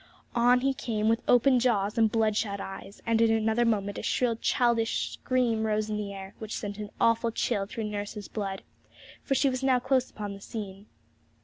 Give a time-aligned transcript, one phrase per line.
[0.33, 4.35] On he came, with open jaws and bloodshot eyes; and in another moment a shrill
[4.35, 8.63] childish scream rose in the air, which sent an awful chill through nurse's blood;
[9.21, 10.87] for she was now close upon the scene.